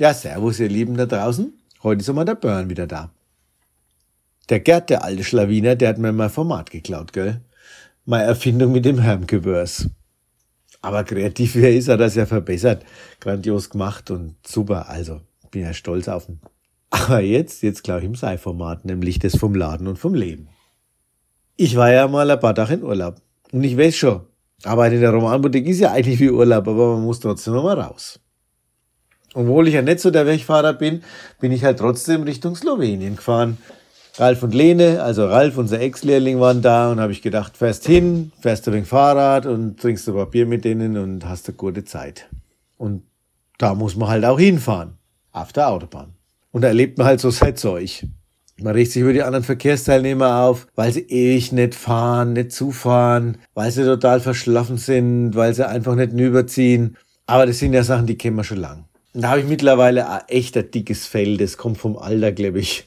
[0.00, 1.52] Ja, servus, ihr Lieben da draußen.
[1.82, 3.10] Heute ist einmal der Burn wieder da.
[4.48, 7.40] Der Gerd, der alte Schlawiner, der hat mir mein Format geklaut, gell?
[8.04, 9.90] Meine Erfindung mit dem Hermgewörs.
[10.82, 12.84] Aber kreativ wie er ist, hat er es ja verbessert.
[13.18, 14.88] Grandios gemacht und super.
[14.88, 15.20] Also,
[15.50, 16.38] bin ja stolz auf ihn.
[16.90, 20.48] Aber jetzt, jetzt glaube ich im Sei-Format, nämlich das vom Laden und vom Leben.
[21.56, 23.16] Ich war ja mal ein paar Tage in Urlaub.
[23.50, 24.20] Und ich weiß schon,
[24.62, 27.80] Arbeit in der Romanboutique ist ja eigentlich wie Urlaub, aber man muss trotzdem noch mal
[27.80, 28.20] raus.
[29.38, 31.04] Obwohl ich ja nicht so der Wegfahrer bin,
[31.38, 33.56] bin ich halt trotzdem Richtung Slowenien gefahren.
[34.16, 38.32] Ralf und Lene, also Ralf, unser Ex-Lehrling, waren da und habe ich gedacht, fährst hin,
[38.40, 42.28] fährst du wegen Fahrrad und trinkst paar Bier mit denen und hast eine gute Zeit.
[42.78, 43.04] Und
[43.58, 44.98] da muss man halt auch hinfahren,
[45.30, 46.14] auf der Autobahn.
[46.50, 48.08] Und da erlebt man halt so sein Zeug.
[48.60, 53.38] Man regt sich über die anderen Verkehrsteilnehmer auf, weil sie ewig nicht fahren, nicht zufahren,
[53.54, 56.96] weil sie total verschlafen sind, weil sie einfach nicht überziehen.
[57.26, 58.88] Aber das sind ja Sachen, die kennen wir schon lang.
[59.14, 62.86] Da habe ich mittlerweile ein echter dickes Fell, das kommt vom Alter, glaube ich,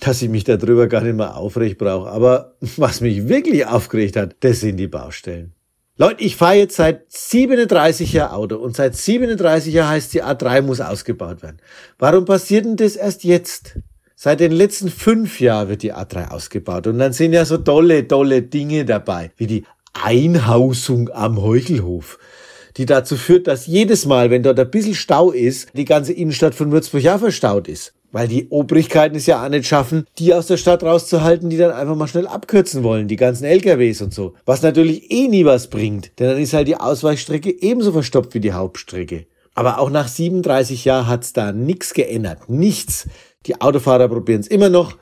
[0.00, 2.08] dass ich mich darüber gar nicht mehr aufrecht brauche.
[2.10, 5.52] Aber was mich wirklich aufgeregt hat, das sind die Baustellen.
[6.00, 10.62] Leute, ich fahre jetzt seit 37 Jahren Auto und seit 37 Jahren heißt die A3
[10.62, 11.58] muss ausgebaut werden.
[11.98, 13.80] Warum passiert denn das erst jetzt?
[14.14, 18.06] Seit den letzten fünf Jahren wird die A3 ausgebaut und dann sind ja so tolle,
[18.06, 22.18] tolle Dinge dabei, wie die Einhausung am Heuchelhof
[22.78, 26.54] die dazu führt, dass jedes Mal, wenn dort ein bisschen Stau ist, die ganze Innenstadt
[26.54, 27.92] von Würzburg ja verstaut ist.
[28.10, 31.72] Weil die Obrigkeiten es ja auch nicht schaffen, die aus der Stadt rauszuhalten, die dann
[31.72, 34.34] einfach mal schnell abkürzen wollen, die ganzen LKWs und so.
[34.46, 38.40] Was natürlich eh nie was bringt, denn dann ist halt die Ausweichstrecke ebenso verstopft wie
[38.40, 39.26] die Hauptstrecke.
[39.54, 42.48] Aber auch nach 37 Jahren hat's da nichts geändert.
[42.48, 43.08] Nichts.
[43.44, 44.96] Die Autofahrer probieren es immer noch.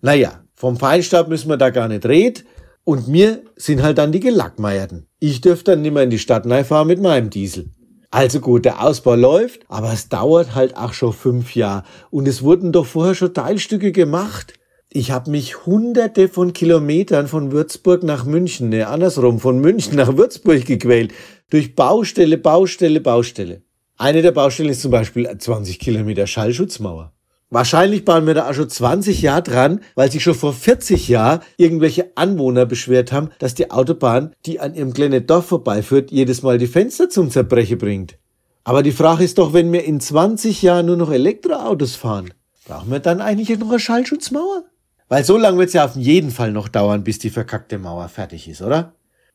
[0.00, 2.44] Naja, vom Feinstaub müssen wir da gar nicht reden.
[2.90, 5.06] Und mir sind halt dann die Gelackmeierten.
[5.20, 7.70] Ich dürfte dann nicht mehr in die Stadt fahren mit meinem Diesel.
[8.10, 11.84] Also gut, der Ausbau läuft, aber es dauert halt auch schon fünf Jahre.
[12.10, 14.54] Und es wurden doch vorher schon Teilstücke gemacht.
[14.88, 20.16] Ich habe mich hunderte von Kilometern von Würzburg nach München, ne, andersrum, von München nach
[20.16, 21.14] Würzburg gequält.
[21.48, 23.62] Durch Baustelle, Baustelle, Baustelle.
[23.98, 27.12] Eine der Baustellen ist zum Beispiel 20 Kilometer Schallschutzmauer.
[27.52, 31.40] Wahrscheinlich waren wir da auch schon 20 Jahre dran, weil sich schon vor 40 Jahren
[31.56, 36.58] irgendwelche Anwohner beschwert haben, dass die Autobahn, die an ihrem kleinen Dorf vorbeiführt, jedes Mal
[36.58, 38.18] die Fenster zum Zerbrechen bringt.
[38.62, 42.32] Aber die Frage ist doch, wenn wir in 20 Jahren nur noch Elektroautos fahren,
[42.66, 44.62] brauchen wir dann eigentlich noch eine Schallschutzmauer?
[45.08, 48.08] Weil so lange wird es ja auf jeden Fall noch dauern, bis die verkackte Mauer
[48.08, 48.92] fertig ist, oder?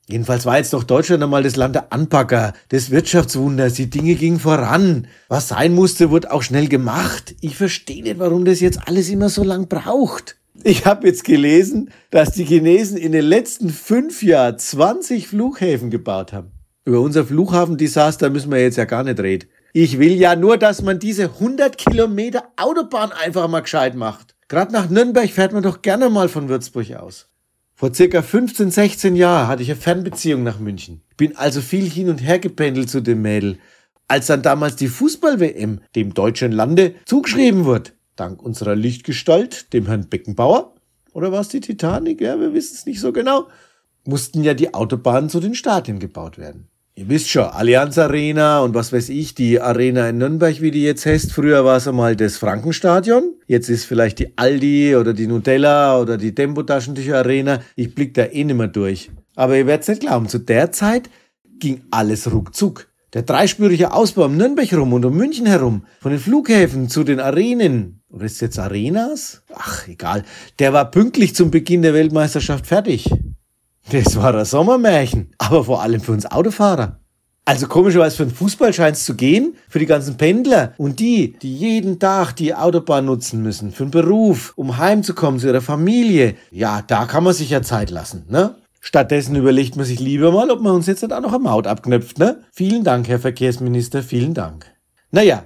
[0.08, 3.74] Jedenfalls war jetzt doch Deutschland einmal das Land der Anpacker, des Wirtschaftswunders.
[3.74, 5.08] Die Dinge gingen voran.
[5.30, 7.36] Was sein musste, wurde auch schnell gemacht.
[7.42, 10.38] Ich verstehe nicht, warum das jetzt alles immer so lang braucht.
[10.64, 16.34] Ich habe jetzt gelesen, dass die Chinesen in den letzten fünf Jahren 20 Flughäfen gebaut
[16.34, 16.52] haben.
[16.86, 19.50] Über unser Flughafendesaster müssen wir jetzt ja gar nicht reden.
[19.74, 24.36] Ich will ja nur, dass man diese 100 Kilometer Autobahn einfach mal gescheit macht.
[24.48, 27.28] Gerade nach Nürnberg fährt man doch gerne mal von Würzburg aus.
[27.78, 31.02] Vor circa 15, 16 Jahren hatte ich eine Fernbeziehung nach München.
[31.18, 33.60] Bin also viel hin und her gependelt zu dem Mädel.
[34.08, 40.08] Als dann damals die Fußball-WM dem deutschen Lande zugeschrieben wurde, dank unserer Lichtgestalt, dem Herrn
[40.08, 40.74] Beckenbauer,
[41.12, 42.22] oder war es die Titanic?
[42.22, 43.50] Ja, wir wissen es nicht so genau,
[44.06, 46.70] mussten ja die Autobahnen zu den Stadien gebaut werden.
[46.98, 50.84] Ihr wisst schon, Allianz Arena und was weiß ich, die Arena in Nürnberg, wie die
[50.84, 51.34] jetzt heißt.
[51.34, 53.34] Früher war es einmal das Frankenstadion.
[53.48, 57.60] Jetzt ist vielleicht die Aldi oder die Nutella oder die Tempo-Taschentücher Arena.
[57.76, 59.12] Ich blick da eh nicht mehr durch.
[59.36, 61.10] Aber ihr werdet nicht glauben, zu der Zeit
[61.60, 62.88] ging alles ruckzuck.
[63.14, 67.20] Der dreispurige Ausbau um Nürnberg rum und um München herum, von den Flughäfen zu den
[67.20, 69.44] Arenen, oder ist jetzt Arenas?
[69.54, 70.24] Ach, egal.
[70.60, 73.10] Der war pünktlich zum Beginn der Weltmeisterschaft fertig.
[73.92, 77.00] Das war ein Sommermärchen, aber vor allem für uns Autofahrer.
[77.48, 81.34] Also komischerweise für den Fußball scheint es zu gehen, für die ganzen Pendler und die,
[81.34, 86.36] die jeden Tag die Autobahn nutzen müssen, für den Beruf, um heimzukommen zu ihrer Familie.
[86.50, 88.56] Ja, da kann man sich ja Zeit lassen, ne?
[88.82, 91.68] Stattdessen überlegt man sich lieber mal, ob man uns jetzt nicht auch noch eine Maut
[91.68, 92.42] abknöpft, ne?
[92.52, 94.66] Vielen Dank, Herr Verkehrsminister, vielen Dank.
[95.12, 95.44] Naja,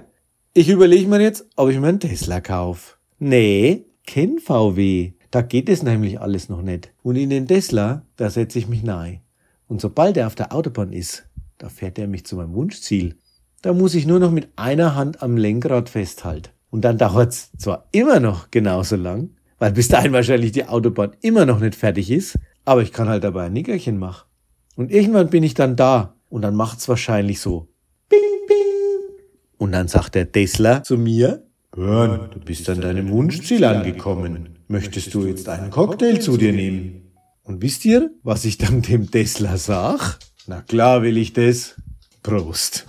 [0.54, 2.94] ich überlege mir jetzt, ob ich mir einen Tesla kaufe.
[3.18, 5.12] Nee, kein VW.
[5.30, 6.92] Da geht es nämlich alles noch nicht.
[7.02, 9.20] Und in den Tesla, da setze ich mich nahe.
[9.68, 11.24] Und sobald er auf der Autobahn ist,
[11.58, 13.16] da fährt er mich zu meinem Wunschziel.
[13.62, 16.50] Da muss ich nur noch mit einer Hand am Lenkrad festhalten.
[16.70, 21.46] Und dann dauert's zwar immer noch genauso lang, weil bis dahin wahrscheinlich die Autobahn immer
[21.46, 24.26] noch nicht fertig ist, aber ich kann halt dabei ein Nickerchen machen.
[24.76, 27.68] Und irgendwann bin ich dann da und dann macht's wahrscheinlich so.
[28.08, 29.16] Bing, bing.
[29.58, 34.59] Und dann sagt der Tesla zu mir, Burn, du bist an deinem Wunschziel angekommen.
[34.70, 37.10] Möchtest du jetzt einen Cocktail zu dir nehmen?
[37.42, 40.20] Und wisst ihr, was ich dann dem Tesla sag?
[40.46, 41.74] Na klar will ich das.
[42.22, 42.86] Prost.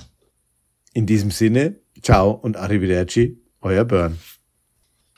[0.93, 4.19] In diesem Sinne, Ciao und Arrivederci, euer Burn.